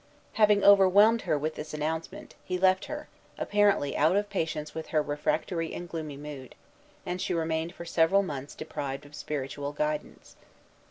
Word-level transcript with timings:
Having 0.33 0.63
overwhelmed 0.63 1.21
her 1.29 1.37
with 1.37 1.53
this 1.53 1.75
announcement, 1.75 2.33
he 2.43 2.57
left 2.57 2.85
her, 2.85 3.07
apparently 3.37 3.95
out 3.95 4.15
of 4.15 4.31
patience 4.31 4.73
with 4.73 4.87
her 4.87 4.99
refractory 4.99 5.75
and 5.75 5.87
gloomy 5.87 6.17
mood; 6.17 6.55
and 7.05 7.21
she 7.21 7.35
remained 7.35 7.75
for 7.75 7.85
several 7.85 8.23
months 8.23 8.55
deprived 8.55 9.05
of 9.05 9.13
spiritual 9.13 9.73
guidance. 9.73 10.35